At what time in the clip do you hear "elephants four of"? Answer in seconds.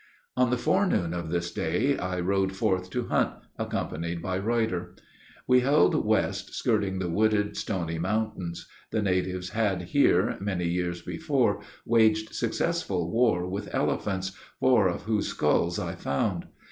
13.75-15.03